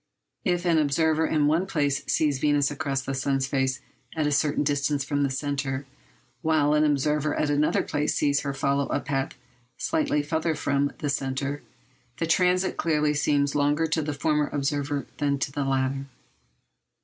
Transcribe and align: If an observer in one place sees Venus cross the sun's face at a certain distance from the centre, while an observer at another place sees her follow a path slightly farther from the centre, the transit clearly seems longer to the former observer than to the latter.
If 0.45 0.65
an 0.65 0.79
observer 0.79 1.27
in 1.27 1.45
one 1.45 1.67
place 1.67 2.03
sees 2.07 2.39
Venus 2.39 2.73
cross 2.73 3.03
the 3.03 3.13
sun's 3.13 3.45
face 3.45 3.81
at 4.15 4.25
a 4.25 4.31
certain 4.31 4.63
distance 4.63 5.03
from 5.03 5.21
the 5.21 5.29
centre, 5.29 5.85
while 6.41 6.73
an 6.73 6.83
observer 6.83 7.35
at 7.35 7.51
another 7.51 7.83
place 7.83 8.15
sees 8.15 8.39
her 8.39 8.51
follow 8.51 8.87
a 8.87 8.99
path 8.99 9.33
slightly 9.77 10.23
farther 10.23 10.55
from 10.55 10.91
the 10.97 11.09
centre, 11.11 11.61
the 12.17 12.25
transit 12.25 12.77
clearly 12.77 13.13
seems 13.13 13.53
longer 13.53 13.85
to 13.85 14.01
the 14.01 14.11
former 14.15 14.47
observer 14.47 15.05
than 15.17 15.37
to 15.37 15.51
the 15.51 15.65
latter. 15.65 16.07